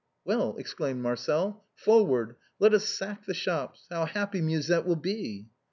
[0.25, 3.85] "Well," exclaimed Marcel," forward; let us sack the shops.
[3.91, 5.45] How happy Musette will be."